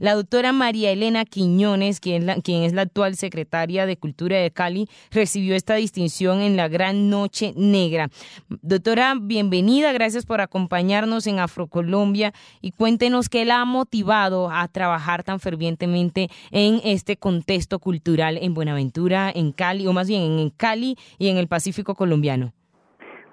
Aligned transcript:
La 0.00 0.14
doctora 0.14 0.50
María 0.50 0.90
Elena 0.90 1.24
Quiñones, 1.24 2.00
quien, 2.00 2.28
es 2.28 2.72
la 2.72 2.82
actual 2.82 3.14
secretaria 3.14 3.86
de 3.86 3.96
Cultura 3.96 4.38
de 4.38 4.50
Cali, 4.50 4.88
recibió 5.12 5.54
esta 5.54 5.76
distinción 5.76 6.40
en 6.40 6.56
la 6.56 6.66
Gran 6.66 7.10
Noche 7.10 7.52
Negra. 7.56 8.08
Doctora, 8.48 9.14
bienvenida, 9.16 9.92
gracias 9.92 10.26
por 10.26 10.40
acompañarnos 10.40 11.28
en 11.28 11.38
Afrocolombia 11.38 12.32
y 12.60 12.72
cuéntenos 12.72 13.28
qué 13.28 13.44
la 13.44 13.60
ha 13.60 13.64
motivado 13.66 14.50
a 14.50 14.66
trabajar 14.66 15.22
tan 15.22 15.38
fervientemente 15.38 16.26
en 16.50 16.80
este 16.82 17.16
contexto 17.16 17.78
cultural 17.78 18.36
en 18.42 18.52
Buenaventura, 18.52 19.30
en 19.32 19.52
Cali, 19.52 19.86
o 19.86 19.92
más 19.92 20.08
bien 20.08 20.22
en 20.40 20.50
Cali 20.50 20.96
y 21.18 21.28
en 21.28 21.36
el 21.36 21.46
Pacífico 21.46 21.94
colombiano. 21.94 22.52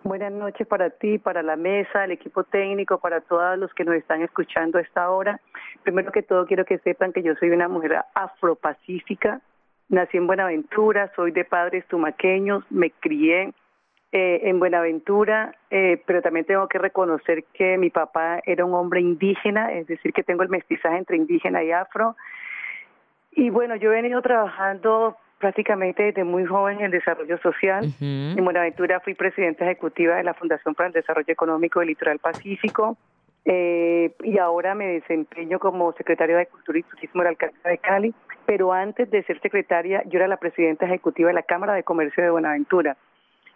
Buenas 0.04 0.32
noches 0.32 0.66
para 0.68 0.90
ti, 0.90 1.20
para 1.20 1.44
la 1.44 1.56
mesa, 1.56 2.06
el 2.06 2.12
equipo 2.12 2.44
técnico, 2.44 3.00
para 3.00 3.22
todos 3.22 3.58
los 3.60 3.72
que 3.76 3.84
nos 3.84 3.96
están 3.96 4.24
escuchando 4.24 4.80
a 4.80 4.82
esta 4.82 5.12
hora. 5.12 5.40
Primero 5.84 6.12
que 6.12 6.24
todo 6.24 6.46
quiero 6.46 6.66
que 6.66 6.78
sepan 6.80 7.14
que 7.14 7.24
yo 7.24 7.36
soy 7.36 7.50
una 7.50 7.68
mujer 7.68 7.98
afropacífica, 8.14 9.42
nací 9.90 10.18
en 10.18 10.28
Buenaventura, 10.28 11.12
soy 11.16 11.32
de 11.32 11.46
padres 11.46 11.86
tumaqueños, 11.88 12.64
me 12.70 12.92
crié 12.92 13.54
eh, 14.14 14.42
en 14.44 14.60
Buenaventura, 14.60 15.56
eh, 15.70 16.02
pero 16.06 16.22
también 16.22 16.46
tengo 16.46 16.68
que 16.68 16.78
reconocer 16.78 17.44
que 17.54 17.78
mi 17.78 17.90
papá 17.90 18.42
era 18.46 18.66
un 18.66 18.74
hombre 18.74 19.02
indígena, 19.02 19.72
es 19.72 19.88
decir, 19.88 20.14
que 20.14 20.24
tengo 20.24 20.44
el 20.44 20.50
mestizaje 20.50 20.98
entre 20.98 21.18
indígena 21.18 21.64
y 21.64 21.72
afro. 21.72 22.16
Y 23.32 23.50
bueno, 23.50 23.76
yo 23.76 23.92
he 23.92 24.02
venido 24.02 24.22
trabajando 24.22 25.18
prácticamente 25.40 26.04
desde 26.04 26.24
muy 26.24 26.46
joven 26.46 26.80
en 26.80 26.86
el 26.86 26.92
desarrollo 26.92 27.38
social. 27.40 27.86
En 28.00 28.44
Buenaventura 28.44 29.00
fui 29.00 29.14
presidenta 29.16 29.66
ejecutiva 29.66 30.16
de 30.16 30.24
la 30.24 30.34
Fundación 30.34 30.76
para 30.76 30.88
el 30.88 30.94
Desarrollo 30.94 31.32
Económico 31.32 31.80
del 31.80 31.90
Litoral 31.90 32.20
Pacífico 32.20 32.98
eh, 33.46 34.14
y 34.24 34.38
ahora 34.38 34.76
me 34.76 34.88
desempeño 34.88 35.60
como 35.60 35.94
secretaria 35.94 36.38
de 36.38 36.46
Cultura 36.46 36.80
y 36.80 36.84
Turismo 36.84 37.22
de 37.22 37.24
la 37.26 37.30
Alcaldía 37.32 37.72
de 37.72 37.78
Cali, 37.80 38.14
pero 38.46 38.72
antes 38.72 39.10
de 39.10 39.24
ser 39.24 39.40
secretaria 39.42 40.04
yo 40.06 40.20
era 40.20 40.28
la 40.28 40.38
presidenta 40.38 40.86
ejecutiva 40.86 41.30
de 41.30 41.34
la 41.34 41.44
Cámara 41.44 41.74
de 41.74 41.84
Comercio 41.84 42.24
de 42.24 42.30
Buenaventura. 42.30 42.98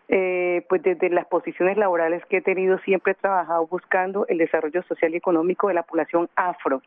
Eh, 0.07 0.63
pues 0.69 0.83
desde 0.83 1.09
las 1.09 1.25
posiciones 1.25 1.77
laborales 1.77 2.23
que 2.27 2.37
he 2.37 2.41
tenido 2.41 2.77
siempre 2.79 3.13
he 3.13 3.15
trabajado 3.15 3.65
buscando 3.65 4.27
el 4.27 4.37
desarrollo 4.37 4.83
social 4.83 5.13
y 5.13 5.17
económico 5.17 5.67
de 5.67 5.73
la 5.73 5.83
población 5.83 6.29
afro. 6.35 6.81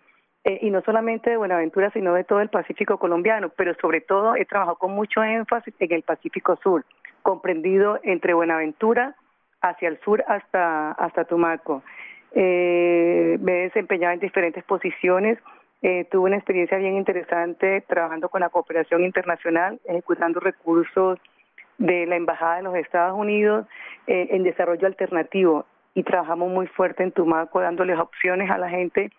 Eh, 0.44 0.60
y 0.62 0.70
no 0.70 0.82
solamente 0.82 1.30
de 1.30 1.36
Buenaventura, 1.36 1.90
sino 1.90 2.14
de 2.14 2.22
todo 2.22 2.40
el 2.40 2.48
Pacífico 2.48 2.98
colombiano, 2.98 3.50
pero 3.50 3.74
sobre 3.80 4.00
todo 4.00 4.36
he 4.36 4.44
trabajado 4.44 4.76
con 4.76 4.92
mucho 4.92 5.22
énfasis 5.22 5.74
en 5.80 5.92
el 5.92 6.02
Pacífico 6.02 6.56
Sur, 6.62 6.84
comprendido 7.22 7.98
entre 8.04 8.34
Buenaventura 8.34 9.16
hacia 9.60 9.88
el 9.88 9.98
sur 10.00 10.24
hasta, 10.28 10.92
hasta 10.92 11.24
Tumaco. 11.24 11.82
Eh, 12.32 13.38
me 13.40 13.52
he 13.52 13.62
desempeñado 13.64 14.14
en 14.14 14.20
diferentes 14.20 14.64
posiciones, 14.64 15.38
eh, 15.80 16.06
tuve 16.10 16.26
una 16.26 16.36
experiencia 16.36 16.76
bien 16.78 16.96
interesante 16.96 17.82
trabajando 17.82 18.28
con 18.28 18.40
la 18.40 18.48
cooperación 18.48 19.04
internacional, 19.04 19.80
ejecutando 19.86 20.40
recursos 20.40 21.18
de 21.78 22.06
la 22.06 22.16
Embajada 22.16 22.56
de 22.56 22.62
los 22.62 22.74
Estados 22.74 23.16
Unidos 23.16 23.66
eh, 24.06 24.28
en 24.32 24.42
desarrollo 24.42 24.86
alternativo. 24.86 25.64
Y 25.94 26.02
trabajamos 26.02 26.50
muy 26.50 26.66
fuerte 26.66 27.02
en 27.02 27.12
Tumaco 27.12 27.60
dándoles 27.60 27.98
opciones 27.98 28.50
a 28.50 28.58
la 28.58 28.68
gente 28.68 29.10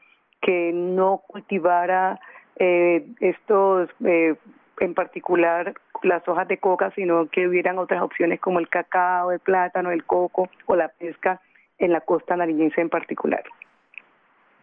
que 0.41 0.71
no 0.73 1.21
cultivara 1.27 2.19
eh, 2.57 3.05
estos, 3.19 3.89
eh, 4.05 4.35
en 4.79 4.93
particular 4.93 5.73
las 6.03 6.25
hojas 6.27 6.47
de 6.47 6.57
coca, 6.57 6.91
sino 6.91 7.27
que 7.27 7.47
hubieran 7.47 7.77
otras 7.77 8.01
opciones 8.01 8.39
como 8.39 8.59
el 8.59 8.69
cacao, 8.69 9.31
el 9.31 9.39
plátano, 9.39 9.91
el 9.91 10.05
coco 10.05 10.49
o 10.65 10.75
la 10.75 10.89
pesca 10.89 11.41
en 11.79 11.91
la 11.91 12.01
costa 12.01 12.35
nariñense 12.35 12.81
en 12.81 12.89
particular. 12.89 13.43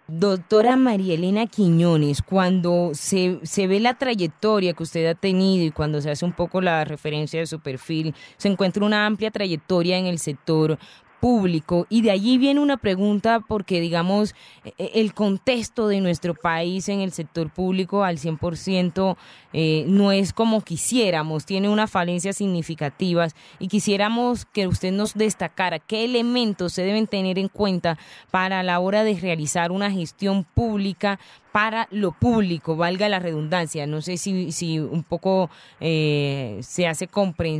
Doctora 0.08 0.76
María 0.76 1.14
Elena 1.14 1.46
Quiñones, 1.46 2.22
cuando 2.22 2.90
se, 2.94 3.40
se, 3.42 3.66
ve 3.66 3.80
la 3.80 3.94
trayectoria 3.94 4.72
que 4.72 4.84
usted 4.84 5.04
ha 5.06 5.16
tenido 5.16 5.64
y 5.64 5.72
cuando 5.72 6.00
se 6.00 6.10
hace 6.10 6.24
un 6.24 6.32
poco 6.32 6.60
la 6.60 6.84
referencia 6.84 7.40
de 7.40 7.46
su 7.46 7.58
perfil, 7.58 8.14
se 8.36 8.46
encuentra 8.46 8.86
una 8.86 9.04
amplia 9.04 9.32
trayectoria 9.32 9.98
en 9.98 10.06
el 10.06 10.20
sector 10.20 10.78
público. 11.20 11.86
Y 11.88 12.02
de 12.02 12.10
allí 12.10 12.38
viene 12.38 12.60
una 12.60 12.76
pregunta 12.76 13.40
porque, 13.40 13.80
digamos, 13.80 14.34
e, 14.64 14.72
e, 14.78 15.00
el 15.00 15.14
contexto 15.14 15.88
de 15.88 16.00
nuestro 16.00 16.34
país 16.34 16.88
en 16.88 17.00
el 17.00 17.12
sector 17.12 17.50
público 17.50 18.04
al 18.04 18.18
100% 18.18 19.16
eh, 19.52 19.84
no 19.88 20.12
es 20.12 20.32
como 20.32 20.60
quisiéramos, 20.60 21.46
tiene 21.46 21.68
unas 21.68 21.90
falencias 21.90 22.36
significativas 22.36 23.34
y 23.58 23.68
quisiéramos 23.68 24.44
que 24.44 24.66
usted 24.66 24.92
nos 24.92 25.14
destacara 25.14 25.78
qué 25.78 26.04
elementos 26.04 26.74
se 26.74 26.82
deben 26.82 27.06
tener 27.06 27.38
en 27.38 27.48
cuenta 27.48 27.98
para 28.30 28.62
la 28.62 28.80
hora 28.80 29.02
de 29.02 29.18
realizar 29.18 29.72
una 29.72 29.90
gestión 29.90 30.44
pública 30.44 31.18
para 31.56 31.86
lo 31.90 32.12
público, 32.12 32.76
valga 32.76 33.08
la 33.08 33.18
redundancia. 33.18 33.86
No 33.86 34.02
sé 34.02 34.18
si, 34.18 34.52
si 34.52 34.78
un 34.78 35.02
poco 35.02 35.48
eh, 35.80 36.58
se 36.60 36.86
hace 36.86 37.08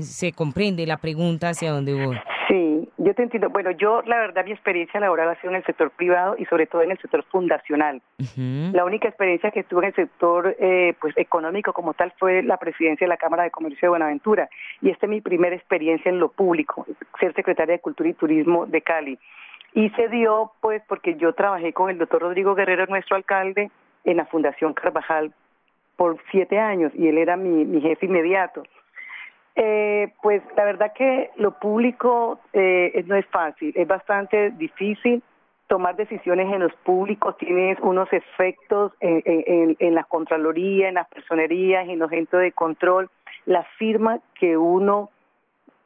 se 0.02 0.32
comprende 0.32 0.86
la 0.86 0.98
pregunta 0.98 1.48
hacia 1.48 1.72
dónde 1.72 1.94
voy. 1.94 2.18
Sí, 2.46 2.90
yo 2.98 3.14
te 3.14 3.22
entiendo. 3.22 3.48
Bueno, 3.48 3.70
yo 3.70 4.02
la 4.02 4.18
verdad 4.18 4.44
mi 4.44 4.52
experiencia 4.52 5.00
laboral 5.00 5.30
ha 5.30 5.40
sido 5.40 5.48
en 5.48 5.56
el 5.56 5.64
sector 5.64 5.90
privado 5.92 6.36
y 6.38 6.44
sobre 6.44 6.66
todo 6.66 6.82
en 6.82 6.90
el 6.90 6.98
sector 6.98 7.24
fundacional. 7.32 8.02
La 8.36 8.84
única 8.84 9.08
experiencia 9.08 9.50
que 9.50 9.64
tuve 9.64 9.84
en 9.84 9.88
el 9.88 9.94
sector 9.94 10.54
eh, 10.60 10.92
pues 11.00 11.16
económico 11.16 11.72
como 11.72 11.94
tal 11.94 12.12
fue 12.18 12.42
la 12.42 12.58
presidencia 12.58 13.06
de 13.06 13.08
la 13.08 13.16
Cámara 13.16 13.44
de 13.44 13.50
Comercio 13.50 13.86
de 13.86 13.88
Buenaventura 13.88 14.50
y 14.82 14.90
esta 14.90 15.06
es 15.06 15.10
mi 15.10 15.22
primera 15.22 15.56
experiencia 15.56 16.10
en 16.10 16.20
lo 16.20 16.28
público, 16.28 16.84
ser 17.18 17.32
secretaria 17.32 17.76
de 17.76 17.80
Cultura 17.80 18.10
y 18.10 18.12
Turismo 18.12 18.66
de 18.66 18.82
Cali. 18.82 19.18
Y 19.72 19.88
se 19.90 20.08
dio 20.08 20.52
pues 20.60 20.82
porque 20.86 21.16
yo 21.16 21.32
trabajé 21.32 21.72
con 21.72 21.88
el 21.88 21.96
doctor 21.96 22.20
Rodrigo 22.20 22.54
Guerrero, 22.54 22.86
nuestro 22.86 23.16
alcalde, 23.16 23.70
en 24.06 24.16
la 24.16 24.24
Fundación 24.24 24.72
Carvajal 24.72 25.32
por 25.96 26.18
siete 26.30 26.58
años 26.58 26.92
y 26.94 27.08
él 27.08 27.18
era 27.18 27.36
mi, 27.36 27.80
jefe 27.80 28.06
inmediato. 28.06 28.62
Eh, 29.56 30.12
pues 30.22 30.42
la 30.56 30.64
verdad 30.64 30.92
que 30.94 31.30
lo 31.36 31.58
público 31.58 32.38
eh, 32.52 33.04
no 33.06 33.16
es 33.16 33.26
fácil, 33.26 33.72
es 33.74 33.88
bastante 33.88 34.50
difícil 34.50 35.22
tomar 35.66 35.96
decisiones 35.96 36.52
en 36.52 36.60
los 36.60 36.72
públicos, 36.84 37.36
tienes 37.38 37.78
unos 37.80 38.12
efectos 38.12 38.92
en, 39.00 39.76
en, 39.80 39.94
la 39.94 40.04
Contraloría, 40.04 40.88
en 40.88 40.94
las 40.94 41.08
personerías, 41.08 41.88
en 41.88 41.98
los 41.98 42.10
centros 42.10 42.42
de 42.42 42.52
control. 42.52 43.10
La 43.46 43.64
firma 43.76 44.20
que 44.38 44.56
uno 44.56 45.10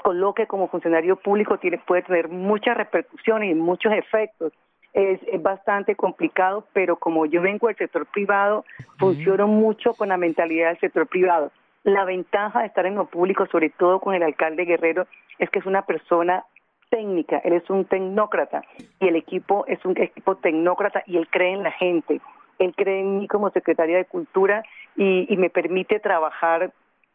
coloque 0.03 0.47
como 0.47 0.69
funcionario 0.69 1.17
público 1.17 1.59
tiene, 1.59 1.79
puede 1.79 2.03
tener 2.03 2.29
muchas 2.29 2.77
repercusiones 2.77 3.53
y 3.53 3.55
muchos 3.55 3.93
efectos 3.95 4.53
es, 4.93 5.21
bastante 5.43 5.95
complicado, 5.95 6.67
pero 6.73 6.97
como 6.97 7.27
yo 7.27 7.41
vengo 7.41 7.69
del 7.69 7.77
sector 7.77 8.07
privado, 8.07 8.65
funciono 8.99 9.47
mucho 9.47 9.95
con 9.95 10.09
la 10.09 10.17
mentalidad 10.17 10.69
del 10.69 10.81
sector 10.81 11.07
privado. 11.07 11.53
La 11.83 12.05
ventaja 12.05 12.61
de 12.61 12.67
estar 12.67 12.87
en 12.87 12.97
lo 12.97 13.07
público, 13.07 13.47
sobre 13.47 13.71
todo 13.71 14.01
con 14.01 14.15
el 14.15 14.23
alcalde 14.23 14.65
Guerrero, 14.65 15.07
es 15.39 15.49
que 15.51 15.61
es 15.61 15.67
una 15.67 15.83
persona 15.83 16.45
técnica, 16.91 17.39
él 17.39 17.55
es 17.55 17.71
un 17.71 17.85
tecnócrata 17.85 18.63
y 18.99 19.09
el 19.09 19.17
equipo 19.17 19.65
es 19.67 19.83
un 19.85 19.97
equipo 19.97 20.37
tecnócrata 20.37 21.03
y 21.07 21.17
él 21.17 21.29
cree 21.31 21.53
en 21.53 21.63
la 21.63 21.71
gente. 21.71 22.21
Él 22.59 22.75
cree 22.77 23.01
en 23.01 23.21
mí 23.21 23.29
como 23.29 23.51
secretaria 23.51 23.97
de 23.97 24.05
Cultura 24.05 24.63
y, 24.97 25.35
me 25.39 25.49
permite 25.49 26.01
trabajar 26.01 26.73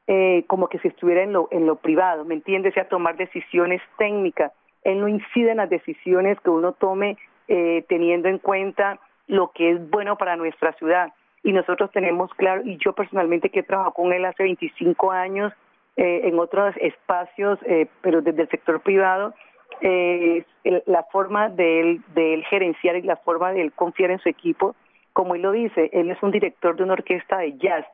eh, 0.07 0.44
como 0.47 0.69
que 0.69 0.80
si 0.80 0.88
estuviera 0.88 1.22
en 1.22 1.34
lo, 1.34 1.47
en 1.52 1.68
lo 1.68 1.75
privado, 1.75 2.25
¿me 2.25 2.34
entiendes? 2.34 2.75
A 2.78 2.86
tomar 2.86 3.18
decisiones 3.18 3.81
técnicas. 3.97 4.52
Él 4.84 5.02
no 5.02 5.07
incide 5.07 5.52
en 5.52 5.57
las 5.57 5.69
decisiones 5.69 6.40
que 6.40 6.50
uno 6.50 6.72
tome 6.72 7.18
eh, 7.47 7.85
teniendo 7.88 8.28
en 8.28 8.39
cuenta 8.39 9.00
lo 9.28 9.51
que 9.51 9.72
es 9.72 9.89
bueno 9.89 10.17
para 10.17 10.35
nuestra 10.35 10.73
ciudad. 10.73 11.13
Y 11.44 11.53
nosotros 11.53 11.91
tenemos 11.91 12.33
claro, 12.33 12.61
y 12.66 12.78
yo 12.78 12.94
personalmente 12.94 13.50
que 13.50 13.59
he 13.59 13.63
trabajado 13.63 13.94
con 13.94 14.13
él 14.13 14.25
hace 14.25 14.44
25 14.44 15.11
años 15.11 15.53
eh, 15.95 16.22
en 16.23 16.39
otros 16.39 16.75
espacios, 16.81 17.59
eh, 17.66 17.88
pero 18.01 18.22
desde 18.22 18.44
el 18.44 18.50
sector 18.50 18.81
privado, 18.81 19.33
la 19.81 21.03
forma 21.11 21.50
de 21.50 21.81
él, 21.81 22.01
de 22.16 22.33
él 22.33 22.45
gerenciar 22.45 22.95
y 22.95 23.01
la 23.01 23.17
forma 23.17 23.51
de 23.51 23.62
él 23.62 23.73
confiar 23.73 24.09
en 24.09 24.19
su 24.19 24.29
equipo, 24.29 24.75
como 25.13 25.35
él 25.35 25.41
lo 25.41 25.51
dice, 25.51 25.89
él 25.94 26.09
es 26.09 26.22
un 26.23 26.31
director 26.31 26.75
de 26.75 26.83
una 26.83 26.94
orquesta 26.94 27.38
de 27.38 27.57
jazz. 27.57 27.86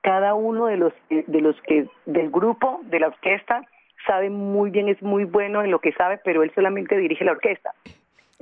Cada 0.00 0.34
uno 0.34 0.66
de 0.66 0.76
los, 0.76 0.92
de 1.10 1.40
los 1.40 1.60
que 1.62 1.88
del 2.06 2.30
grupo, 2.30 2.80
de 2.84 3.00
la 3.00 3.08
orquesta, 3.08 3.66
sabe 4.06 4.30
muy 4.30 4.70
bien, 4.70 4.88
es 4.88 5.00
muy 5.02 5.24
bueno 5.24 5.62
en 5.62 5.70
lo 5.70 5.78
que 5.78 5.92
sabe, 5.92 6.18
pero 6.24 6.42
él 6.42 6.52
solamente 6.54 6.96
dirige 6.96 7.24
la 7.24 7.32
orquesta. 7.32 7.72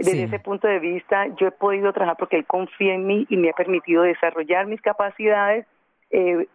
Desde 0.05 0.25
ese 0.25 0.39
punto 0.39 0.67
de 0.69 0.79
vista, 0.79 1.27
yo 1.37 1.49
he 1.49 1.51
podido 1.53 1.93
trabajar 1.93 2.17
porque 2.17 2.37
él 2.37 2.47
confía 2.47 2.95
en 2.95 3.07
mí 3.07 3.27
y 3.29 3.37
me 3.37 3.51
ha 3.51 3.53
permitido 3.53 4.03
desarrollar 4.03 4.67
mis 4.67 4.81
capacidades, 4.81 5.67
eh, 6.11 6.47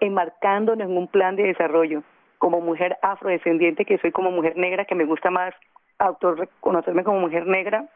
enmarcándonos 0.00 0.88
en 0.88 0.96
un 0.96 1.08
plan 1.08 1.36
de 1.36 1.44
desarrollo. 1.44 2.02
Como 2.38 2.60
mujer 2.60 2.96
afrodescendiente, 3.02 3.84
que 3.84 3.98
soy 3.98 4.12
como 4.12 4.30
mujer 4.30 4.56
negra, 4.56 4.84
que 4.84 4.94
me 4.94 5.04
gusta 5.04 5.30
más 5.30 5.54
autorreconocerme 5.98 7.04
como 7.04 7.20
mujer 7.20 7.46
negra, 7.46 7.88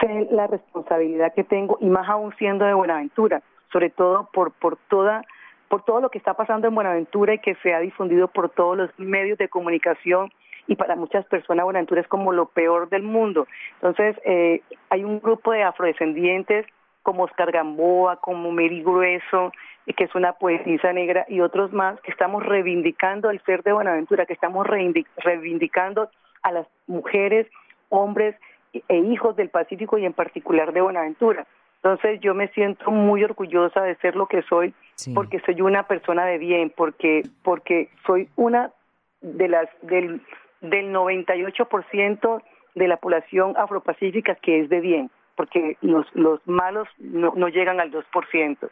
sé 0.00 0.28
la 0.30 0.46
responsabilidad 0.46 1.32
que 1.34 1.44
tengo 1.44 1.78
y 1.80 1.86
más 1.86 2.08
aún 2.08 2.34
siendo 2.36 2.64
de 2.64 2.74
Buenaventura, 2.74 3.42
sobre 3.72 3.90
todo 3.90 4.28
por, 4.32 4.52
por 4.52 4.76
toda 4.88 5.24
por 5.68 5.84
todo 5.86 6.02
lo 6.02 6.10
que 6.10 6.18
está 6.18 6.34
pasando 6.34 6.68
en 6.68 6.74
Buenaventura 6.74 7.32
y 7.32 7.38
que 7.38 7.54
se 7.62 7.72
ha 7.72 7.80
difundido 7.80 8.28
por 8.28 8.50
todos 8.50 8.76
los 8.76 8.90
medios 8.98 9.38
de 9.38 9.48
comunicación 9.48 10.30
y 10.66 10.76
para 10.76 10.96
muchas 10.96 11.24
personas 11.26 11.64
Buenaventura 11.64 12.00
es 12.00 12.08
como 12.08 12.32
lo 12.32 12.46
peor 12.46 12.88
del 12.88 13.02
mundo. 13.02 13.46
Entonces, 13.74 14.16
eh, 14.24 14.62
hay 14.90 15.04
un 15.04 15.20
grupo 15.20 15.52
de 15.52 15.62
afrodescendientes 15.62 16.66
como 17.02 17.24
Oscar 17.24 17.50
Gamboa, 17.50 18.16
como 18.16 18.50
Mary 18.52 18.82
Grueso, 18.82 19.52
que 19.96 20.04
es 20.04 20.14
una 20.14 20.34
poetisa 20.34 20.92
negra, 20.92 21.26
y 21.28 21.40
otros 21.40 21.72
más, 21.72 22.00
que 22.02 22.12
estamos 22.12 22.44
reivindicando 22.44 23.30
el 23.30 23.42
ser 23.42 23.62
de 23.64 23.72
Buenaventura, 23.72 24.26
que 24.26 24.32
estamos 24.32 24.66
reivindicando 24.66 26.08
a 26.42 26.52
las 26.52 26.66
mujeres, 26.86 27.48
hombres 27.88 28.36
e 28.72 28.96
hijos 28.96 29.36
del 29.36 29.50
Pacífico 29.50 29.98
y 29.98 30.06
en 30.06 30.12
particular 30.12 30.72
de 30.72 30.80
Buenaventura. 30.80 31.46
Entonces 31.76 32.20
yo 32.20 32.32
me 32.32 32.46
siento 32.48 32.92
muy 32.92 33.24
orgullosa 33.24 33.82
de 33.82 33.96
ser 33.96 34.14
lo 34.14 34.26
que 34.26 34.42
soy, 34.42 34.72
porque 35.14 35.40
soy 35.40 35.60
una 35.60 35.88
persona 35.88 36.24
de 36.24 36.38
bien, 36.38 36.72
porque 36.74 37.22
porque 37.42 37.90
soy 38.06 38.28
una 38.36 38.70
de 39.20 39.48
las 39.48 39.68
del 39.82 40.20
del 40.62 40.92
98% 40.92 42.42
de 42.74 42.88
la 42.88 42.96
población 42.96 43.54
afropacífica 43.56 44.36
que 44.36 44.60
es 44.60 44.70
de 44.70 44.80
bien 44.80 45.10
porque 45.36 45.76
los, 45.80 46.06
los 46.14 46.40
malos 46.46 46.86
no, 46.98 47.32
no 47.34 47.48
llegan 47.48 47.80
al 47.80 47.90
2%. 47.90 48.70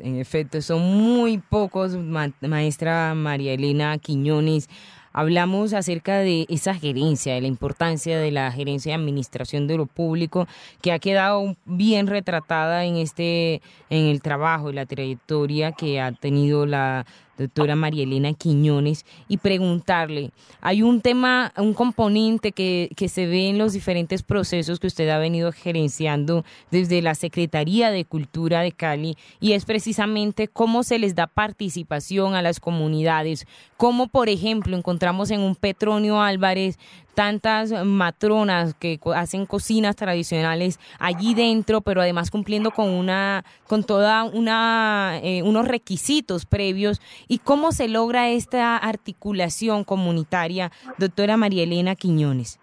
En 0.00 0.18
efecto, 0.18 0.60
son 0.60 0.80
muy 0.80 1.38
pocos, 1.38 1.96
maestra 1.96 3.14
María 3.14 3.52
Elena 3.54 3.96
Quiñones. 3.98 4.68
Hablamos 5.12 5.72
acerca 5.74 6.18
de 6.18 6.46
esa 6.48 6.74
gerencia, 6.74 7.34
de 7.34 7.40
la 7.40 7.48
importancia 7.48 8.18
de 8.18 8.30
la 8.30 8.52
gerencia 8.52 8.92
de 8.92 9.02
administración 9.02 9.66
de 9.66 9.76
lo 9.76 9.86
público, 9.86 10.46
que 10.82 10.92
ha 10.92 11.00
quedado 11.00 11.56
bien 11.64 12.06
retratada 12.06 12.84
en 12.84 12.96
este, 12.96 13.60
en 13.88 14.06
el 14.06 14.22
trabajo 14.22 14.70
y 14.70 14.74
la 14.74 14.86
trayectoria 14.86 15.72
que 15.72 16.00
ha 16.00 16.12
tenido 16.12 16.64
la 16.64 17.06
doctora 17.40 17.74
María 17.74 18.04
Elena 18.04 18.32
Quiñones, 18.34 19.04
y 19.28 19.38
preguntarle, 19.38 20.30
hay 20.60 20.82
un 20.82 21.00
tema, 21.00 21.52
un 21.56 21.74
componente 21.74 22.52
que, 22.52 22.90
que 22.96 23.08
se 23.08 23.26
ve 23.26 23.48
en 23.48 23.58
los 23.58 23.72
diferentes 23.72 24.22
procesos 24.22 24.78
que 24.78 24.86
usted 24.86 25.08
ha 25.08 25.18
venido 25.18 25.52
gerenciando 25.52 26.44
desde 26.70 27.02
la 27.02 27.14
Secretaría 27.14 27.90
de 27.90 28.04
Cultura 28.04 28.60
de 28.60 28.72
Cali, 28.72 29.16
y 29.40 29.52
es 29.52 29.64
precisamente 29.64 30.48
cómo 30.48 30.82
se 30.82 30.98
les 30.98 31.14
da 31.14 31.26
participación 31.26 32.34
a 32.34 32.42
las 32.42 32.60
comunidades, 32.60 33.46
cómo, 33.76 34.08
por 34.08 34.28
ejemplo, 34.28 34.76
encontramos 34.76 35.30
en 35.30 35.40
un 35.40 35.54
Petronio 35.54 36.20
Álvarez 36.20 36.78
tantas 37.14 37.72
matronas 37.84 38.74
que 38.74 38.98
hacen 39.14 39.46
cocinas 39.46 39.96
tradicionales 39.96 40.78
allí 40.98 41.34
dentro, 41.34 41.80
pero 41.80 42.00
además 42.00 42.30
cumpliendo 42.30 42.70
con 42.70 42.88
una, 42.88 43.44
con 43.66 43.84
toda 43.84 44.24
una, 44.24 45.18
eh, 45.22 45.42
unos 45.42 45.68
requisitos 45.68 46.46
previos. 46.46 47.00
¿Y 47.28 47.38
cómo 47.38 47.72
se 47.72 47.88
logra 47.88 48.28
esta 48.28 48.76
articulación 48.76 49.84
comunitaria, 49.84 50.70
doctora 50.98 51.36
María 51.36 51.64
Elena 51.64 51.94
Quiñones? 51.94 52.60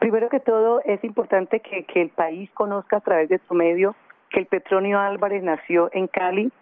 Primero 0.00 0.28
que 0.28 0.40
todo, 0.40 0.80
es 0.84 1.02
importante 1.04 1.60
que, 1.60 1.84
que 1.84 2.02
el 2.02 2.10
país 2.10 2.50
conozca 2.54 2.98
a 2.98 3.00
través 3.00 3.28
de 3.28 3.40
su 3.48 3.54
medio 3.54 3.94
que 4.30 4.40
el 4.40 4.46
Petronio 4.46 5.00
Álvarez 5.00 5.42
nació 5.42 5.90
en 5.92 6.06
Cali 6.06 6.52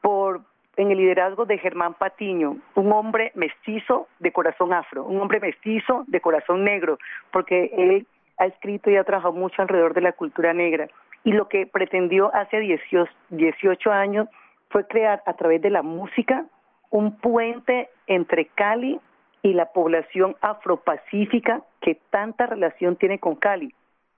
por 0.00 0.42
en 0.76 0.90
el 0.90 0.98
liderazgo 0.98 1.44
de 1.44 1.58
Germán 1.58 1.94
Patiño, 1.94 2.56
un 2.74 2.92
hombre 2.92 3.32
mestizo 3.34 4.08
de 4.18 4.32
corazón 4.32 4.72
afro, 4.72 5.04
un 5.04 5.20
hombre 5.20 5.40
mestizo 5.40 6.04
de 6.06 6.20
corazón 6.20 6.64
negro, 6.64 6.98
porque 7.30 7.70
él 7.76 8.06
ha 8.38 8.46
escrito 8.46 8.90
y 8.90 8.96
ha 8.96 9.04
trabajado 9.04 9.34
mucho 9.34 9.60
alrededor 9.60 9.94
de 9.94 10.00
la 10.00 10.12
cultura 10.12 10.54
negra. 10.54 10.88
Y 11.24 11.32
lo 11.32 11.48
que 11.48 11.66
pretendió 11.66 12.34
hace 12.34 12.58
18 12.58 13.92
años 13.92 14.28
fue 14.70 14.86
crear 14.86 15.22
a 15.26 15.34
través 15.34 15.60
de 15.60 15.70
la 15.70 15.82
música 15.82 16.46
un 16.90 17.16
puente 17.18 17.90
entre 18.06 18.46
Cali 18.46 18.98
y 19.42 19.52
la 19.52 19.66
población 19.66 20.36
afropacífica 20.40 21.62
que 21.80 21.98
tanta 22.10 22.46
relación 22.46 22.96
tiene 22.96 23.18
con 23.18 23.36
Cali, 23.36 23.74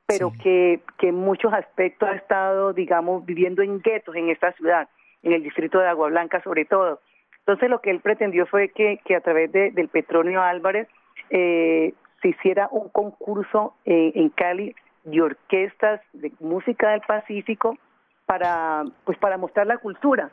pero 0.07 0.33
que, 0.43 0.81
que 0.99 1.09
en 1.09 1.17
muchos 1.17 1.53
aspectos 1.53 2.09
ha 2.09 2.15
estado, 2.15 2.73
digamos, 2.73 3.25
viviendo 3.25 3.62
en 3.62 3.81
guetos 3.81 4.15
en 4.17 4.31
esta 4.31 4.53
ciudad 4.53 4.89
en 5.25 5.32
el 5.32 5.43
distrito 5.43 5.81
de 5.81 5.88
Agua 5.88 6.09
Blanca 6.09 6.41
sobre 6.43 6.65
todo. 6.65 7.00
Entonces 7.41 7.69
lo 7.69 7.81
que 7.81 7.91
él 7.91 8.00
pretendió 8.00 8.47
fue 8.47 8.69
que, 8.69 9.00
que 9.05 9.17
a 9.17 9.21
través 9.21 9.50
de, 9.53 9.71
del 9.73 9.88
Petronio 9.88 10.43
Álvarez 10.43 10.88
eh, 11.31 11.93
se 12.23 12.29
hiciera 12.29 12.69
un 12.71 12.88
concurso 12.88 13.75
eh, 13.85 14.12
en 14.15 14.31
Cali 14.31 14.75
de 15.05 15.21
orquestas 15.21 16.00
de 16.12 16.32
música 16.41 16.91
del 16.91 17.03
Pacífico 17.03 17.76
para 18.25 18.85
pues 19.05 19.19
para 19.19 19.37
mostrar 19.37 19.67
la 19.67 19.76
cultura 19.79 20.31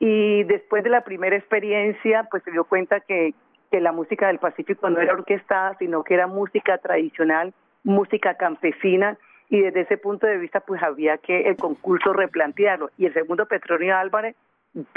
y 0.00 0.42
después 0.44 0.82
de 0.82 0.90
la 0.90 1.02
primera 1.02 1.36
experiencia 1.36 2.26
pues 2.28 2.42
se 2.42 2.50
dio 2.50 2.64
cuenta 2.64 2.98
que, 2.98 3.34
que 3.70 3.80
la 3.80 3.92
música 3.92 4.26
del 4.26 4.38
Pacífico 4.38 4.90
no 4.90 5.00
era 5.00 5.12
orquestada 5.12 5.76
sino 5.78 6.02
que 6.02 6.14
era 6.14 6.26
música 6.26 6.78
tradicional 6.78 7.54
música 7.84 8.34
campesina 8.34 9.16
y 9.52 9.60
desde 9.60 9.82
ese 9.82 9.98
punto 9.98 10.26
de 10.26 10.38
vista 10.38 10.60
pues 10.60 10.82
había 10.82 11.18
que 11.18 11.42
el 11.42 11.56
concurso 11.58 12.14
replantearlo 12.14 12.90
y 12.96 13.04
el 13.04 13.12
segundo 13.12 13.44
Petronio 13.44 13.94
Álvarez 13.94 14.34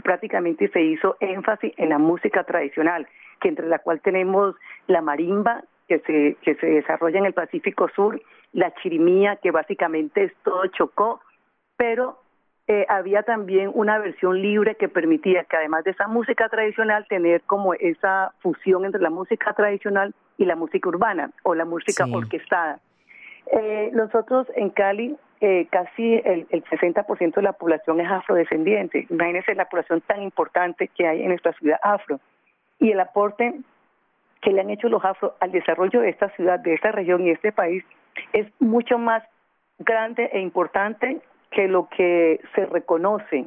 prácticamente 0.01 0.69
se 0.69 0.81
hizo 0.81 1.17
énfasis 1.19 1.73
en 1.75 1.89
la 1.89 1.97
música 1.97 2.45
tradicional, 2.45 3.05
que 3.41 3.49
entre 3.49 3.67
la 3.67 3.79
cual 3.79 3.99
tenemos 3.99 4.55
la 4.87 5.01
marimba 5.01 5.65
que 5.89 5.99
se 5.99 6.37
que 6.41 6.55
se 6.55 6.67
desarrolla 6.67 7.19
en 7.19 7.25
el 7.25 7.33
Pacífico 7.33 7.89
Sur, 7.93 8.21
la 8.53 8.73
chirimía 8.75 9.35
que 9.43 9.51
básicamente 9.51 10.23
es 10.23 10.33
todo 10.45 10.65
chocó, 10.67 11.19
pero 11.75 12.21
eh, 12.67 12.85
había 12.87 13.23
también 13.23 13.71
una 13.73 13.99
versión 13.99 14.41
libre 14.41 14.75
que 14.75 14.87
permitía 14.87 15.43
que 15.43 15.57
además 15.57 15.83
de 15.83 15.91
esa 15.91 16.07
música 16.07 16.47
tradicional 16.47 17.05
tener 17.09 17.41
como 17.41 17.73
esa 17.73 18.31
fusión 18.39 18.85
entre 18.85 19.01
la 19.01 19.09
música 19.09 19.51
tradicional 19.51 20.15
y 20.37 20.45
la 20.45 20.55
música 20.55 20.87
urbana 20.87 21.31
o 21.43 21.55
la 21.55 21.65
música 21.65 22.05
orquestada. 22.09 22.79
Eh, 23.51 23.91
nosotros 23.93 24.47
en 24.55 24.69
Cali, 24.69 25.15
eh, 25.41 25.67
casi 25.69 26.15
el, 26.25 26.47
el 26.49 26.63
60% 26.63 27.35
de 27.35 27.41
la 27.41 27.53
población 27.53 27.99
es 27.99 28.09
afrodescendiente. 28.09 29.05
Imagínense 29.09 29.53
la 29.55 29.65
población 29.65 30.01
tan 30.01 30.21
importante 30.23 30.87
que 30.89 31.07
hay 31.07 31.21
en 31.21 31.29
nuestra 31.29 31.53
ciudad 31.53 31.79
afro. 31.83 32.19
Y 32.79 32.91
el 32.91 32.99
aporte 32.99 33.53
que 34.41 34.51
le 34.51 34.61
han 34.61 34.69
hecho 34.69 34.89
los 34.89 35.03
afro 35.03 35.35
al 35.39 35.51
desarrollo 35.51 36.01
de 36.01 36.09
esta 36.09 36.29
ciudad, 36.29 36.59
de 36.59 36.73
esta 36.73 36.91
región 36.91 37.25
y 37.25 37.31
este 37.31 37.51
país 37.51 37.83
es 38.33 38.47
mucho 38.59 38.97
más 38.97 39.23
grande 39.79 40.29
e 40.31 40.39
importante 40.39 41.19
que 41.51 41.67
lo 41.67 41.89
que 41.89 42.39
se 42.53 42.65
reconoce. 42.65 43.45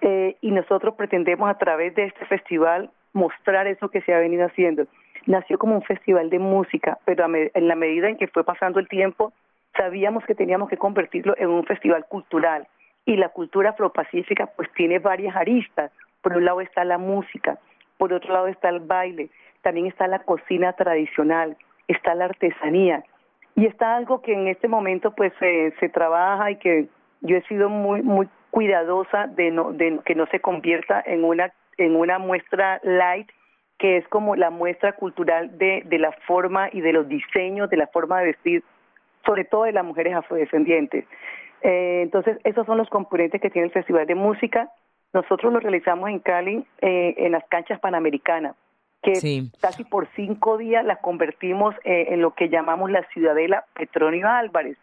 Eh, 0.00 0.36
y 0.40 0.50
nosotros 0.50 0.94
pretendemos 0.94 1.48
a 1.48 1.58
través 1.58 1.94
de 1.94 2.04
este 2.04 2.26
festival 2.26 2.90
mostrar 3.12 3.66
eso 3.66 3.88
que 3.88 4.02
se 4.02 4.12
ha 4.12 4.18
venido 4.18 4.44
haciendo 4.46 4.86
nació 5.26 5.58
como 5.58 5.74
un 5.74 5.82
festival 5.82 6.30
de 6.30 6.38
música, 6.38 6.98
pero 7.04 7.26
en 7.26 7.68
la 7.68 7.74
medida 7.74 8.08
en 8.08 8.16
que 8.16 8.28
fue 8.28 8.44
pasando 8.44 8.78
el 8.80 8.88
tiempo, 8.88 9.32
sabíamos 9.76 10.24
que 10.24 10.34
teníamos 10.34 10.68
que 10.68 10.76
convertirlo 10.76 11.34
en 11.36 11.48
un 11.48 11.64
festival 11.64 12.04
cultural. 12.06 12.66
Y 13.06 13.16
la 13.16 13.28
cultura 13.28 13.70
afropacífica 13.70 14.46
pues 14.46 14.72
tiene 14.74 14.98
varias 14.98 15.36
aristas. 15.36 15.90
Por 16.22 16.36
un 16.36 16.44
lado 16.44 16.60
está 16.60 16.84
la 16.84 16.98
música, 16.98 17.58
por 17.98 18.12
otro 18.12 18.32
lado 18.32 18.46
está 18.46 18.70
el 18.70 18.80
baile, 18.80 19.28
también 19.62 19.86
está 19.86 20.06
la 20.06 20.20
cocina 20.20 20.72
tradicional, 20.72 21.56
está 21.86 22.14
la 22.14 22.26
artesanía. 22.26 23.04
Y 23.56 23.66
está 23.66 23.96
algo 23.96 24.22
que 24.22 24.32
en 24.32 24.48
este 24.48 24.68
momento 24.68 25.14
pues 25.14 25.32
se 25.38 25.88
trabaja 25.90 26.50
y 26.50 26.56
que 26.56 26.88
yo 27.20 27.36
he 27.36 27.42
sido 27.42 27.68
muy 27.68 28.02
muy 28.02 28.28
cuidadosa 28.50 29.26
de 29.26 29.50
no 29.50 29.72
de 29.72 29.98
que 30.04 30.14
no 30.14 30.26
se 30.26 30.40
convierta 30.40 31.02
en 31.04 31.24
una 31.24 31.52
en 31.76 31.96
una 31.96 32.18
muestra 32.18 32.80
light 32.84 33.28
que 33.78 33.96
es 33.96 34.08
como 34.08 34.36
la 34.36 34.50
muestra 34.50 34.92
cultural 34.92 35.58
de, 35.58 35.82
de 35.86 35.98
la 35.98 36.12
forma 36.26 36.68
y 36.72 36.80
de 36.80 36.92
los 36.92 37.08
diseños, 37.08 37.70
de 37.70 37.76
la 37.76 37.86
forma 37.88 38.20
de 38.20 38.26
vestir, 38.26 38.62
sobre 39.26 39.44
todo 39.44 39.64
de 39.64 39.72
las 39.72 39.84
mujeres 39.84 40.14
afrodescendientes. 40.14 41.04
Eh, 41.62 42.02
entonces, 42.02 42.38
esos 42.44 42.66
son 42.66 42.78
los 42.78 42.88
componentes 42.90 43.40
que 43.40 43.50
tiene 43.50 43.66
el 43.66 43.72
Festival 43.72 44.06
de 44.06 44.14
Música. 44.14 44.70
Nosotros 45.12 45.52
lo 45.52 45.60
realizamos 45.60 46.10
en 46.10 46.18
Cali, 46.18 46.64
eh, 46.80 47.14
en 47.16 47.32
las 47.32 47.44
canchas 47.48 47.80
panamericanas, 47.80 48.54
que 49.02 49.12
casi 49.60 49.84
por 49.84 50.08
cinco 50.14 50.58
días 50.58 50.84
las 50.84 50.98
convertimos 50.98 51.74
eh, 51.84 52.06
en 52.10 52.20
lo 52.20 52.34
que 52.34 52.48
llamamos 52.48 52.90
la 52.90 53.02
Ciudadela 53.08 53.64
Petronio 53.74 54.28
Álvarez. 54.28 54.76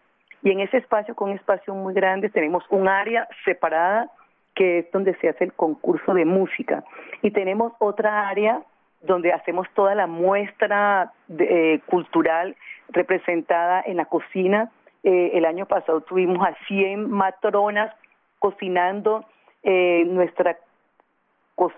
Y 0.43 0.51
en 0.51 0.60
ese 0.60 0.77
espacio, 0.77 1.15
con 1.15 1.29
un 1.29 1.36
espacio 1.36 1.75
muy 1.75 1.93
grande, 1.93 2.29
tenemos 2.29 2.63
un 2.69 2.88
área 2.88 3.27
separada 3.45 4.10
que 4.55 4.79
es 4.79 4.91
donde 4.91 5.15
se 5.17 5.29
hace 5.29 5.43
el 5.43 5.53
concurso 5.53 6.13
de 6.13 6.25
música. 6.25 6.83
Y 7.21 7.31
tenemos 7.31 7.74
otra 7.79 8.27
área 8.27 8.63
donde 9.01 9.34
hacemos 9.34 9.67
toda 9.74 9.96
la 9.96 10.08
muestra 10.08 11.12
eh, 11.38 11.79
cultural 11.86 12.55
representada 12.89 13.81
en 13.86 13.98
la 13.98 14.05
cocina. 14.05 14.72
Eh, 15.03 15.31
el 15.34 15.46
año 15.46 15.65
pasado 15.65 16.01
tuvimos 16.01 16.46
a 16.48 16.55
100 16.67 17.10
matronas 17.10 17.93
cocinando 18.39 19.25
eh, 19.63 20.03
nuestra, 20.05 20.58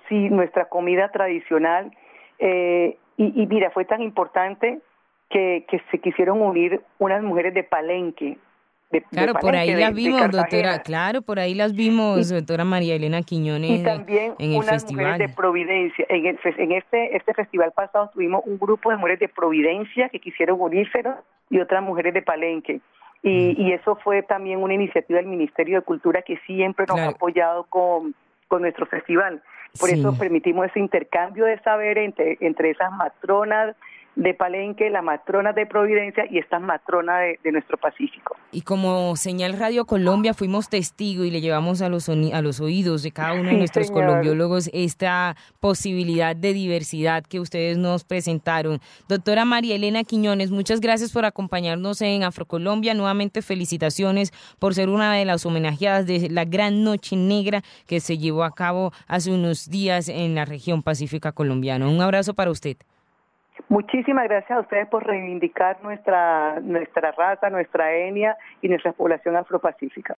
nuestra 0.10 0.66
comida 0.66 1.10
tradicional. 1.10 1.92
y, 2.40 2.96
y, 3.18 3.48
mira, 3.48 3.70
fue 3.72 3.86
tan 3.86 4.02
importante 4.02 4.80
que 5.30 5.82
se 5.90 5.98
quisieron 6.00 6.42
unir 6.42 6.82
unas 7.00 7.24
mujeres 7.24 7.54
de 7.56 7.64
Palenque, 7.64 8.38
claro, 9.02 9.34
por 9.36 9.56
ahí 9.56 9.74
las 9.74 9.94
vimos, 9.94 10.30
doctora. 10.30 10.80
Claro, 10.82 11.22
por 11.22 11.40
ahí 11.40 11.54
las 11.56 11.74
vimos, 11.74 12.30
doctora 12.30 12.64
María 12.64 12.96
Elena 12.96 13.22
Quiñones. 13.22 13.82
Y 13.82 13.84
también 13.84 14.34
en 14.40 14.52
el 14.52 14.58
unas 14.58 14.92
mujeres 14.92 15.20
de 15.20 15.30
Providencia. 15.30 16.06
En, 16.10 16.26
en 16.26 16.72
este, 16.72 17.16
este 17.16 17.34
festival 17.34 17.72
pasado 17.72 18.10
tuvimos 18.14 18.42
un 18.46 18.58
grupo 18.60 18.90
de 18.92 18.98
mujeres 18.98 19.20
de 19.20 19.30
Providencia 19.30 20.10
que 20.10 20.20
quisieron 20.20 20.60
unirse 20.60 21.04
y 21.50 21.60
otras 21.60 21.84
mujeres 21.84 22.14
de 22.14 22.22
Palenque. 22.22 22.82
Y, 23.26 23.72
eso 23.72 23.96
fue 24.04 24.22
también 24.22 24.62
una 24.62 24.74
iniciativa 24.74 25.18
del 25.18 25.28
Ministerio 25.28 25.80
de 25.80 25.86
Cultura 25.86 26.22
que 26.24 26.38
siempre 26.46 26.86
nos 26.88 27.00
ha 27.00 27.08
apoyado 27.10 27.64
con, 27.70 28.14
con 28.50 28.62
nuestro 28.62 28.86
festival. 28.86 29.42
Por 29.80 29.90
eso 29.90 30.16
permitimos 30.18 30.68
ese 30.68 30.80
intercambio 30.80 31.46
de 31.46 31.58
saber 31.60 31.98
entre, 31.98 32.38
entre 32.42 32.72
esas 32.72 32.92
matronas 32.92 33.76
de 34.16 34.34
Palenque, 34.34 34.90
la 34.90 35.02
matrona 35.02 35.54
de 35.54 35.66
Providencia 35.66 36.26
y 36.30 36.38
esta 36.38 36.60
matrona 36.60 37.20
de, 37.20 37.52
nuestro 37.52 37.78
Pacífico. 37.78 38.36
Y 38.52 38.62
como 38.62 39.16
Señal 39.16 39.58
Radio 39.58 39.86
Colombia 39.86 40.34
fuimos 40.34 40.70
testigo 40.70 41.24
y 41.24 41.32
le 41.32 41.42
llevamos 41.42 41.82
a 41.82 41.90
los, 41.90 42.10
a 42.10 42.42
los 42.42 42.60
oídos 42.60 43.04
de 43.04 43.12
cada 43.12 43.34
uno 43.34 43.50
de 43.50 43.58
nuestros 43.58 43.92
colombiólogos 43.92 44.70
esta 44.74 45.36
posibilidad 45.60 46.36
de 46.36 46.54
diversidad 46.54 47.24
que 47.24 47.40
ustedes 47.40 47.78
nos 47.78 48.04
presentaron. 48.04 48.80
Doctora 49.08 49.46
María 49.46 49.76
Elena 49.76 50.04
Quiñones, 50.04 50.52
muchas 50.52 50.80
gracias 50.80 51.12
por 51.12 51.26
acompañarnos 51.26 52.02
en 52.02 52.24
Afrocolombia. 52.24 52.94
Nuevamente 52.94 53.42
felicitaciones 53.42 54.32
por 54.60 54.76
ser 54.76 54.90
una 54.90 55.14
de 55.14 55.26
las 55.26 55.46
homenajeadas 55.46 56.06
de 56.06 56.30
la 56.30 56.46
gran 56.46 56.84
noche 56.84 57.16
negra 57.16 57.62
que 57.88 58.00
se 58.00 58.18
llevó 58.18 58.44
a 58.44 58.52
cabo 58.52 58.92
hace 59.08 59.32
unos 59.32 59.70
días 59.70 60.10
en 60.10 60.36
la 60.36 60.46
región 60.46 60.84
pacífica 60.84 61.32
colombiana. 61.32 61.88
Un 61.88 62.02
abrazo 62.02 62.34
para 62.34 62.52
usted. 62.52 62.78
Muchísimas 63.70 64.26
gracias 64.26 64.52
a 64.58 64.62
ustedes 64.62 64.88
por 64.88 65.06
reivindicar 65.06 65.82
nuestra, 65.84 66.60
nuestra 66.60 67.12
raza, 67.12 67.50
nuestra 67.50 67.94
etnia 67.94 68.36
y 68.62 68.68
nuestra 68.68 68.94
población 68.94 69.36
afropacífica. 69.36 70.12